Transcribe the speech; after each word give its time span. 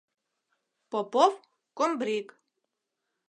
Попов- 0.89 1.33
комбриг. 1.77 2.27